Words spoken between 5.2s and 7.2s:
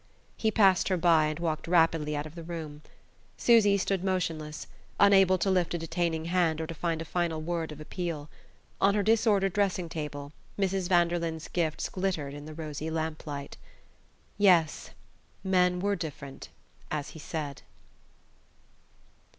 to lift a detaining hand or to find a